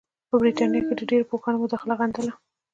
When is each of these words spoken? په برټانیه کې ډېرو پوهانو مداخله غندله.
په 0.29 0.35
برټانیه 0.41 0.81
کې 0.97 1.07
ډېرو 1.09 1.29
پوهانو 1.29 1.61
مداخله 1.63 1.93
غندله. 1.99 2.33